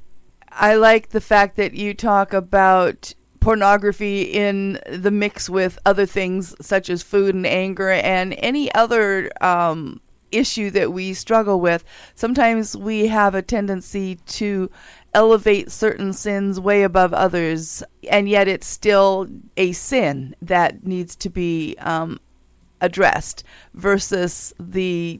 I 0.51 0.75
like 0.75 1.09
the 1.09 1.21
fact 1.21 1.55
that 1.55 1.73
you 1.73 1.93
talk 1.93 2.33
about 2.33 3.13
pornography 3.39 4.21
in 4.21 4.79
the 4.87 5.11
mix 5.11 5.49
with 5.49 5.79
other 5.85 6.05
things 6.05 6.53
such 6.61 6.89
as 6.89 7.01
food 7.01 7.33
and 7.33 7.47
anger 7.47 7.89
and 7.89 8.35
any 8.37 8.71
other 8.73 9.31
um, 9.41 9.99
issue 10.31 10.69
that 10.71 10.91
we 10.93 11.13
struggle 11.13 11.59
with. 11.59 11.83
Sometimes 12.15 12.77
we 12.77 13.07
have 13.07 13.33
a 13.35 13.41
tendency 13.41 14.15
to 14.27 14.69
elevate 15.13 15.71
certain 15.71 16.13
sins 16.13 16.59
way 16.59 16.83
above 16.83 17.13
others, 17.13 17.83
and 18.09 18.29
yet 18.29 18.47
it's 18.47 18.67
still 18.67 19.27
a 19.57 19.71
sin 19.73 20.35
that 20.41 20.85
needs 20.85 21.15
to 21.17 21.29
be 21.29 21.75
um, 21.79 22.19
addressed 22.79 23.43
versus 23.73 24.53
the 24.59 25.19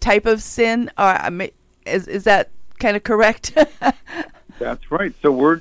type 0.00 0.26
of 0.26 0.42
sin. 0.42 0.90
Or, 0.98 1.18
is, 1.86 2.06
is 2.08 2.24
that 2.24 2.50
kind 2.78 2.96
of 2.96 3.04
correct? 3.04 3.56
That's 4.58 4.90
right. 4.90 5.14
So 5.22 5.32
we're 5.32 5.60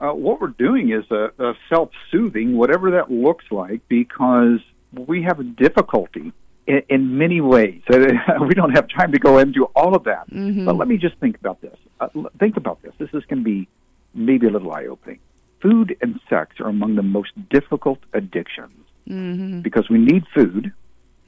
uh, 0.00 0.12
what 0.12 0.40
we're 0.40 0.48
doing 0.48 0.90
is 0.90 1.10
a, 1.10 1.32
a 1.38 1.54
self-soothing, 1.68 2.56
whatever 2.56 2.90
that 2.92 3.10
looks 3.10 3.50
like, 3.50 3.80
because 3.88 4.60
we 4.92 5.22
have 5.22 5.40
a 5.40 5.44
difficulty 5.44 6.32
in, 6.66 6.82
in 6.88 7.18
many 7.18 7.40
ways. 7.40 7.82
we 7.88 8.54
don't 8.54 8.74
have 8.74 8.88
time 8.88 9.12
to 9.12 9.18
go 9.18 9.38
into 9.38 9.66
all 9.66 9.94
of 9.94 10.04
that. 10.04 10.30
Mm-hmm. 10.30 10.64
But 10.64 10.76
let 10.76 10.88
me 10.88 10.96
just 10.96 11.16
think 11.16 11.38
about 11.38 11.60
this. 11.60 11.76
Uh, 12.00 12.08
think 12.38 12.56
about 12.56 12.82
this. 12.82 12.94
This 12.98 13.12
is 13.14 13.24
going 13.24 13.40
to 13.40 13.44
be 13.44 13.68
maybe 14.14 14.46
a 14.46 14.50
little 14.50 14.72
eye-opening. 14.72 15.20
Food 15.60 15.96
and 16.00 16.20
sex 16.28 16.60
are 16.60 16.68
among 16.68 16.96
the 16.96 17.02
most 17.02 17.30
difficult 17.48 17.98
addictions 18.12 18.84
mm-hmm. 19.08 19.60
because 19.60 19.88
we 19.88 19.98
need 19.98 20.26
food 20.28 20.72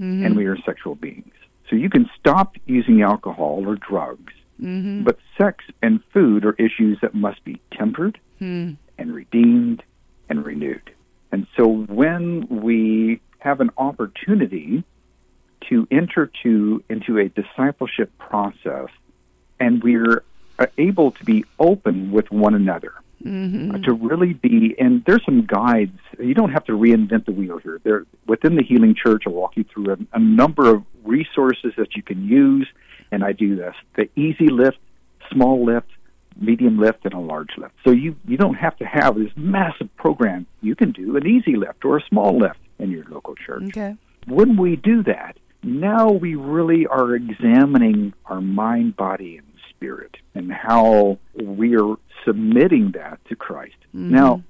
mm-hmm. 0.01 0.25
and 0.25 0.37
we 0.37 0.47
are 0.47 0.57
sexual 0.59 0.95
beings. 0.95 1.33
So 1.69 1.77
you 1.77 1.91
can 1.91 2.09
stop 2.19 2.57
using 2.67 3.03
alcohol 3.03 3.67
or 3.67 3.77
drugs 3.77 4.33
Mm-hmm. 4.61 5.05
But 5.05 5.19
sex 5.37 5.65
and 5.83 6.03
food 6.07 6.45
are 6.45 6.55
issues 6.55 6.99
that 7.01 7.15
must 7.15 7.45
be 7.45 7.61
tempered 7.73 8.19
mm. 8.41 8.77
and 8.99 9.15
redeemed 9.15 9.83
and 10.29 10.45
renewed. 10.45 10.91
And 11.31 11.47
so 11.57 11.67
when 11.67 12.47
we 12.49 13.21
have 13.39 13.61
an 13.61 13.71
opportunity 13.77 14.83
to 15.69 15.87
enter 15.91 16.31
to 16.43 16.83
into 16.89 17.19
a 17.19 17.29
discipleship 17.29 18.17
process 18.19 18.89
and 19.61 19.83
we're 19.83 20.23
able 20.77 21.11
to 21.13 21.25
be 21.25 21.45
open 21.59 22.11
with 22.11 22.31
one 22.31 22.55
another 22.55 22.95
mm-hmm. 23.25 23.75
uh, 23.75 23.79
to 23.79 23.93
really 23.93 24.33
be 24.33 24.75
and 24.79 25.05
there's 25.05 25.25
some 25.25 25.47
guides 25.47 25.99
you 26.19 26.35
don't 26.35 26.53
have 26.53 26.65
to 26.65 26.73
reinvent 26.73 27.25
the 27.25 27.33
wheel 27.33 27.59
here 27.59 27.81
there 27.85 28.05
within 28.27 28.57
the 28.57 28.63
healing 28.63 28.95
church 28.95 29.25
i'll 29.27 29.33
walk 29.33 29.57
you 29.57 29.65
through 29.65 29.93
a, 29.93 29.99
a 30.13 30.19
number 30.19 30.69
of 30.69 30.85
resources 31.05 31.73
that 31.77 31.95
you 31.95 32.03
can 32.03 32.27
use 32.27 32.69
and 33.11 33.25
I 33.25 33.33
do 33.33 33.57
this 33.57 33.75
the 33.95 34.09
easy 34.17 34.49
lift, 34.49 34.79
small 35.31 35.65
lift, 35.65 35.91
medium 36.37 36.79
lift, 36.79 37.05
and 37.05 37.15
a 37.15 37.19
large 37.19 37.57
lift. 37.57 37.75
So 37.85 37.91
you, 37.91 38.17
you 38.27 38.37
don't 38.37 38.55
have 38.55 38.77
to 38.79 38.87
have 38.87 39.17
this 39.17 39.33
massive 39.37 39.95
program. 39.97 40.47
You 40.63 40.75
can 40.75 40.93
do 40.93 41.17
an 41.17 41.27
easy 41.27 41.57
lift 41.57 41.85
or 41.85 41.99
a 41.99 42.03
small 42.03 42.39
lift 42.39 42.61
in 42.79 42.91
your 42.91 43.05
local 43.05 43.35
church. 43.35 43.65
Okay. 43.69 43.97
When 44.27 44.57
we 44.57 44.77
do 44.77 45.03
that, 45.05 45.37
now 45.63 46.11
we 46.11 46.35
really 46.35 46.87
are 46.87 47.15
examining 47.15 48.13
our 48.27 48.41
mind, 48.41 48.97
body, 48.97 49.39
and 49.39 49.47
spirit 49.71 50.17
and 50.35 50.53
how 50.53 51.19
we 51.35 51.77
are 51.77 51.97
submitting 52.25 52.93
that 52.93 53.25
to 53.27 53.37
Christ. 53.37 53.77
Mm-hmm. 53.95 54.15
Now, 54.15 54.43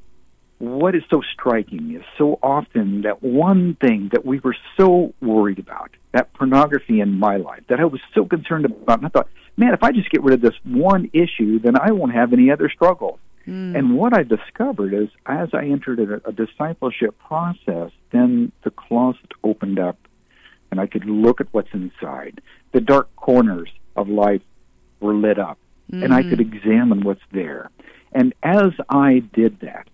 what 0.59 0.95
is 0.95 1.05
so 1.09 1.23
striking 1.33 1.95
is 1.95 2.03
so 2.17 2.39
often 2.43 3.03
that 3.03 3.23
one 3.23 3.75
thing 3.75 4.09
that 4.13 4.27
we 4.27 4.41
were 4.41 4.57
so 4.77 5.15
worried 5.21 5.59
about, 5.59 5.91
that 6.13 6.33
pornography 6.33 7.01
in 7.01 7.19
my 7.19 7.37
life, 7.37 7.63
that 7.69 7.79
I 7.79 7.85
was 7.85 8.01
so 8.13 8.25
concerned 8.25 8.65
about, 8.65 8.99
and 8.99 9.07
I 9.07 9.09
thought, 9.09 9.29
man, 9.57 9.73
if 9.73 9.83
I 9.83 9.93
just 9.93 10.11
get 10.11 10.23
rid 10.23 10.35
of 10.35 10.41
this 10.41 10.59
one 10.65 11.11
issue, 11.13 11.59
then 11.61 11.79
I 11.79 11.93
won't 11.93 12.13
have 12.13 12.33
any 12.33 12.51
other 12.51 12.69
struggles. 12.69 13.21
Mm. 13.47 13.79
And 13.79 13.97
what 13.97 14.13
I 14.13 14.25
discovered 14.25 14.93
is 14.93 15.09
as 15.25 15.55
I 15.55 15.67
entered 15.67 16.01
a, 16.01 16.29
a 16.29 16.33
discipleship 16.33 17.19
process, 17.19 17.93
then 18.11 18.51
the 18.63 18.71
closet 18.71 19.33
opened 19.45 19.79
up 19.79 19.97
and 20.71 20.81
I 20.81 20.87
could 20.87 21.05
look 21.05 21.41
at 21.41 21.49
what's 21.53 21.73
inside. 21.73 22.41
The 22.73 22.81
dark 22.81 23.15
corners 23.17 23.71
of 23.97 24.09
life 24.09 24.43
were 25.01 25.15
lit 25.15 25.39
up 25.39 25.59
mm. 25.91 26.05
and 26.05 26.13
I 26.13 26.23
could 26.23 26.39
mm. 26.39 26.55
examine 26.55 27.03
what's 27.03 27.23
there. 27.33 27.71
And 28.13 28.35
as 28.43 28.73
I 28.89 29.21
did 29.33 29.61
that, 29.61 29.89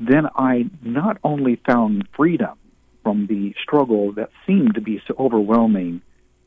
then 0.00 0.28
I 0.36 0.68
not 0.82 1.18
only 1.24 1.56
found 1.56 2.08
freedom 2.10 2.56
from 3.02 3.26
the 3.26 3.54
struggle 3.60 4.12
that 4.12 4.30
seemed 4.46 4.74
to 4.74 4.80
be 4.80 5.00
so 5.06 5.14
overwhelming, 5.18 6.02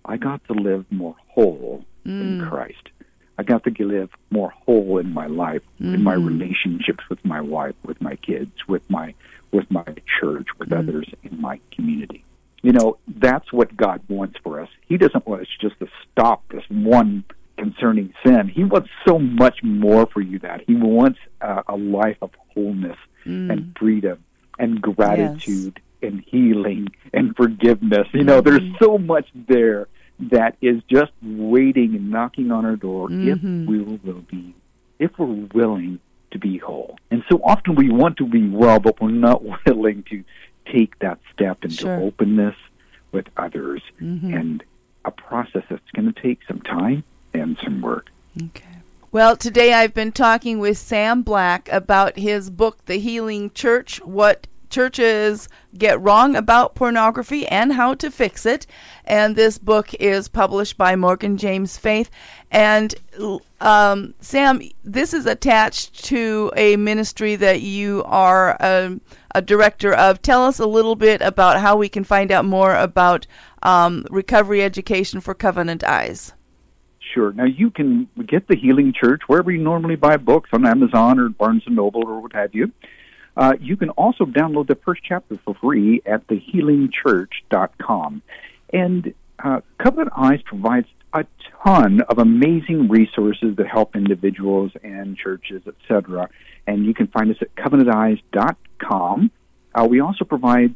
I 0.05 0.17
got 0.17 0.43
to 0.45 0.53
live 0.53 0.85
more 0.91 1.15
whole 1.29 1.85
mm. 2.05 2.21
in 2.21 2.47
Christ. 2.47 2.89
I 3.37 3.43
got 3.43 3.63
to 3.63 3.71
live 3.71 4.11
more 4.29 4.49
whole 4.49 4.99
in 4.99 5.13
my 5.13 5.27
life, 5.27 5.63
mm-hmm. 5.75 5.95
in 5.95 6.03
my 6.03 6.15
mm-hmm. 6.15 6.27
relationships 6.27 7.09
with 7.09 7.23
my 7.25 7.41
wife, 7.41 7.75
with 7.83 8.01
my 8.01 8.15
kids, 8.17 8.67
with 8.67 8.87
my 8.89 9.13
with 9.51 9.69
my 9.69 9.83
church, 10.05 10.47
with 10.59 10.69
mm. 10.69 10.77
others 10.77 11.09
in 11.23 11.41
my 11.41 11.59
community. 11.71 12.23
You 12.61 12.73
know, 12.73 12.97
that's 13.07 13.51
what 13.51 13.75
God 13.75 14.01
wants 14.07 14.37
for 14.43 14.59
us. 14.59 14.69
He 14.85 14.97
doesn't 14.97 15.25
want 15.25 15.41
us 15.41 15.47
just 15.59 15.79
to 15.79 15.87
stop 16.11 16.47
this 16.49 16.63
one 16.69 17.23
concerning 17.57 18.13
sin. 18.23 18.47
He 18.47 18.63
wants 18.63 18.89
so 19.05 19.19
much 19.19 19.63
more 19.63 20.05
for 20.05 20.21
you 20.21 20.39
that 20.39 20.61
He 20.61 20.75
wants 20.75 21.19
uh, 21.41 21.63
a 21.67 21.75
life 21.75 22.17
of 22.21 22.31
wholeness 22.53 22.97
mm. 23.25 23.51
and 23.51 23.75
freedom 23.77 24.23
and 24.59 24.81
gratitude 24.81 25.79
yes. 26.01 26.11
and 26.11 26.21
healing 26.21 26.89
and 27.13 27.35
forgiveness. 27.35 28.07
You 28.13 28.23
know, 28.23 28.41
mm-hmm. 28.41 28.49
there's 28.49 28.79
so 28.79 28.97
much 28.97 29.29
there 29.33 29.87
that 30.19 30.55
is 30.61 30.83
just 30.83 31.11
waiting 31.21 31.95
and 31.95 32.11
knocking 32.11 32.51
on 32.51 32.65
our 32.65 32.75
door 32.75 33.09
mm-hmm. 33.09 33.63
if 33.63 33.67
we 33.67 33.79
will 33.79 34.21
be, 34.21 34.53
if 34.99 35.17
we're 35.17 35.47
willing 35.53 35.99
to 36.31 36.39
be 36.39 36.57
whole. 36.57 36.97
And 37.09 37.23
so 37.29 37.41
often 37.43 37.75
we 37.75 37.89
want 37.89 38.17
to 38.17 38.25
be 38.25 38.47
well, 38.47 38.79
but 38.79 39.01
we're 39.01 39.09
not 39.09 39.43
willing 39.65 40.03
to 40.03 40.23
take 40.71 40.97
that 40.99 41.19
step 41.31 41.63
into 41.63 41.75
sure. 41.75 41.99
openness 41.99 42.55
with 43.11 43.27
others 43.37 43.81
mm-hmm. 43.99 44.33
and 44.33 44.63
a 45.05 45.11
process 45.11 45.63
that's 45.69 45.91
going 45.91 46.11
to 46.11 46.21
take 46.21 46.39
some 46.47 46.61
time 46.61 47.03
and 47.33 47.57
some 47.63 47.81
work. 47.81 48.11
Okay. 48.41 48.65
Well, 49.11 49.35
today 49.35 49.73
I've 49.73 49.93
been 49.93 50.13
talking 50.13 50.59
with 50.59 50.77
Sam 50.77 51.21
Black 51.21 51.69
about 51.69 52.17
his 52.17 52.49
book, 52.49 52.85
The 52.85 52.97
Healing 52.97 53.51
Church 53.51 53.99
What 54.05 54.47
churches 54.71 55.47
get 55.77 56.01
wrong 56.01 56.35
about 56.35 56.75
pornography 56.75 57.47
and 57.47 57.73
how 57.73 57.93
to 57.95 58.09
fix 58.09 58.45
it. 58.45 58.65
And 59.05 59.35
this 59.35 59.57
book 59.57 59.93
is 59.95 60.27
published 60.27 60.77
by 60.77 60.95
Morgan 60.95 61.37
James 61.37 61.77
Faith. 61.77 62.09
And 62.49 62.95
um, 63.59 64.13
Sam, 64.19 64.61
this 64.83 65.13
is 65.13 65.25
attached 65.25 66.05
to 66.05 66.51
a 66.55 66.75
ministry 66.77 67.35
that 67.35 67.61
you 67.61 68.03
are 68.05 68.57
a, 68.59 68.99
a, 69.35 69.41
director 69.41 69.93
of. 69.93 70.21
Tell 70.21 70.45
us 70.45 70.59
a 70.59 70.65
little 70.65 70.95
bit 70.95 71.21
about 71.21 71.61
how 71.61 71.77
we 71.77 71.87
can 71.87 72.03
find 72.03 72.31
out 72.31 72.45
more 72.45 72.75
about 72.75 73.27
um, 73.63 74.05
recovery 74.09 74.63
education 74.63 75.21
for 75.21 75.33
Covenant 75.33 75.83
Eyes. 75.83 76.33
Sure. 77.13 77.33
Now 77.33 77.45
you 77.45 77.69
can 77.69 78.07
get 78.25 78.47
the 78.47 78.55
Healing 78.55 78.93
Church 78.93 79.21
wherever 79.27 79.51
you 79.51 79.61
normally 79.61 79.95
buy 79.95 80.17
books 80.17 80.49
on 80.53 80.65
Amazon 80.65 81.19
or 81.19 81.29
Barnes 81.29 81.63
and 81.65 81.75
Noble 81.75 82.07
or 82.07 82.21
what 82.21 82.33
have 82.33 82.55
you. 82.55 82.71
Uh, 83.35 83.55
you 83.59 83.77
can 83.77 83.89
also 83.91 84.25
download 84.25 84.67
the 84.67 84.75
first 84.75 85.01
chapter 85.03 85.37
for 85.37 85.53
free 85.55 86.01
at 86.05 86.27
thehealingchurch.com. 86.27 88.21
And 88.73 89.13
uh, 89.39 89.61
Covenant 89.77 90.11
Eyes 90.15 90.41
provides 90.41 90.87
a 91.13 91.25
ton 91.63 92.01
of 92.01 92.19
amazing 92.19 92.87
resources 92.87 93.55
that 93.57 93.67
help 93.67 93.95
individuals 93.95 94.71
and 94.83 95.17
churches, 95.17 95.61
etc. 95.67 96.29
And 96.67 96.85
you 96.85 96.93
can 96.93 97.07
find 97.07 97.31
us 97.31 97.41
at 97.41 97.53
covenanteyes.com. 97.55 99.31
Uh, 99.73 99.87
we 99.89 99.99
also 99.99 100.25
provide 100.25 100.75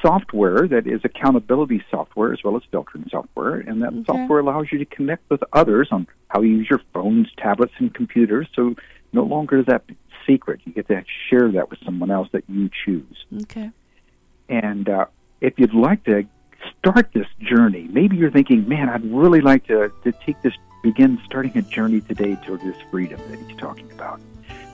software 0.00 0.66
that 0.66 0.86
is 0.86 1.00
accountability 1.04 1.82
software 1.90 2.32
as 2.32 2.42
well 2.42 2.56
as 2.56 2.62
filtering 2.70 3.08
software, 3.08 3.56
and 3.56 3.82
that 3.82 3.92
okay. 3.92 4.04
software 4.04 4.40
allows 4.40 4.70
you 4.72 4.78
to 4.78 4.84
connect 4.84 5.28
with 5.30 5.42
others 5.52 5.88
on 5.92 6.06
how 6.28 6.40
you 6.40 6.56
use 6.56 6.68
your 6.68 6.80
phones, 6.92 7.28
tablets, 7.36 7.72
and 7.78 7.94
computers. 7.94 8.48
So 8.54 8.74
no 9.12 9.22
longer 9.22 9.58
is 9.58 9.66
that 9.66 9.84
secret. 10.26 10.60
You 10.64 10.72
get 10.72 10.88
to 10.88 11.04
share 11.28 11.50
that 11.52 11.70
with 11.70 11.78
someone 11.84 12.10
else 12.10 12.28
that 12.32 12.44
you 12.48 12.70
choose. 12.84 13.24
Okay. 13.42 13.70
And 14.48 14.88
uh, 14.88 15.06
if 15.40 15.58
you'd 15.58 15.74
like 15.74 16.04
to 16.04 16.26
start 16.78 17.12
this 17.12 17.26
journey, 17.40 17.88
maybe 17.90 18.16
you're 18.16 18.30
thinking, 18.30 18.68
man, 18.68 18.88
I'd 18.88 19.04
really 19.04 19.40
like 19.40 19.66
to, 19.66 19.92
to 20.04 20.12
take 20.24 20.40
this, 20.42 20.54
begin 20.82 21.20
starting 21.24 21.56
a 21.56 21.62
journey 21.62 22.00
today 22.00 22.36
toward 22.44 22.60
this 22.60 22.76
freedom 22.90 23.20
that 23.30 23.38
he's 23.38 23.56
talking 23.56 23.90
about. 23.92 24.20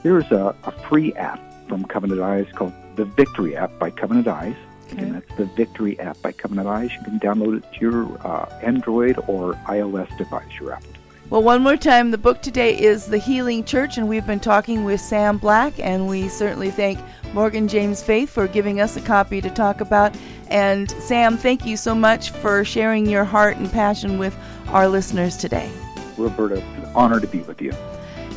There's 0.03 0.31
a, 0.31 0.55
a 0.63 0.71
free 0.87 1.13
app 1.13 1.41
from 1.67 1.85
Covenant 1.85 2.21
Eyes 2.21 2.47
called 2.53 2.73
the 2.95 3.05
Victory 3.05 3.55
app 3.55 3.77
by 3.79 3.91
Covenant 3.91 4.27
Eyes. 4.27 4.55
Okay. 4.91 5.03
And 5.03 5.15
that's 5.15 5.35
the 5.35 5.45
Victory 5.45 5.99
app 5.99 6.19
by 6.21 6.31
Covenant 6.31 6.67
Eyes. 6.67 6.91
You 6.93 7.03
can 7.03 7.19
download 7.19 7.57
it 7.57 7.73
to 7.73 7.79
your 7.79 8.27
uh, 8.27 8.49
Android 8.63 9.19
or 9.27 9.53
iOS 9.67 10.15
device, 10.17 10.51
your 10.59 10.73
Apple 10.73 10.89
well, 11.29 11.43
one 11.43 11.61
more 11.61 11.77
time, 11.77 12.09
the 12.09 12.17
book 12.17 12.41
today 12.41 12.79
is 12.79 13.05
The 13.05 13.19
Healing 13.19 13.63
Church, 13.63 13.97
and 13.97 14.09
we've 14.09 14.25
been 14.25 14.39
talking 14.39 14.83
with 14.83 14.99
Sam 14.99 15.37
Black, 15.37 15.79
and 15.79 16.07
we 16.07 16.27
certainly 16.27 16.71
thank 16.71 16.97
Morgan 17.33 17.67
James 17.67 18.01
Faith 18.01 18.31
for 18.31 18.47
giving 18.47 18.81
us 18.81 18.97
a 18.97 19.01
copy 19.01 19.39
to 19.41 19.49
talk 19.51 19.79
about. 19.79 20.15
And 20.47 20.89
Sam, 20.89 21.37
thank 21.37 21.67
you 21.67 21.77
so 21.77 21.93
much 21.93 22.31
for 22.31 22.65
sharing 22.65 23.07
your 23.07 23.25
heart 23.25 23.57
and 23.57 23.71
passion 23.71 24.17
with 24.17 24.35
our 24.69 24.87
listeners 24.87 25.37
today. 25.37 25.69
Roberta, 26.17 26.55
it's 26.55 26.87
an 26.87 26.91
honor 26.95 27.19
to 27.19 27.27
be 27.27 27.41
with 27.41 27.61
you. 27.61 27.73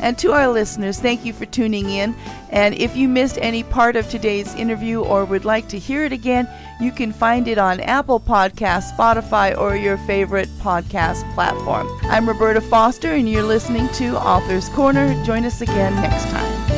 And 0.03 0.17
to 0.17 0.33
our 0.33 0.49
listeners, 0.49 0.99
thank 0.99 1.23
you 1.23 1.31
for 1.31 1.45
tuning 1.45 1.89
in. 1.89 2.13
And 2.49 2.75
if 2.75 2.95
you 2.97 3.07
missed 3.07 3.39
any 3.41 3.63
part 3.63 3.95
of 3.95 4.09
today's 4.09 4.53
interview 4.55 5.01
or 5.01 5.23
would 5.23 5.45
like 5.45 5.69
to 5.69 5.79
hear 5.79 6.03
it 6.03 6.11
again, 6.11 6.47
you 6.81 6.91
can 6.91 7.13
find 7.13 7.47
it 7.47 7.57
on 7.57 7.79
Apple 7.79 8.19
Podcasts, 8.19 8.95
Spotify, 8.95 9.57
or 9.57 9.77
your 9.77 9.97
favorite 9.99 10.49
podcast 10.59 11.33
platform. 11.33 11.87
I'm 12.03 12.27
Roberta 12.27 12.59
Foster, 12.59 13.13
and 13.13 13.29
you're 13.29 13.43
listening 13.43 13.87
to 13.93 14.17
Author's 14.17 14.67
Corner. 14.69 15.23
Join 15.23 15.45
us 15.45 15.61
again 15.61 15.95
next 15.95 16.25
time. 16.25 16.72